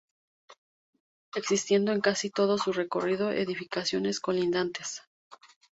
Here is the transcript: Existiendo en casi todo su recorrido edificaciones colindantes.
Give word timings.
Existiendo 1.35 1.91
en 1.91 2.01
casi 2.01 2.31
todo 2.31 2.57
su 2.57 2.73
recorrido 2.73 3.31
edificaciones 3.31 4.19
colindantes. 4.19 5.03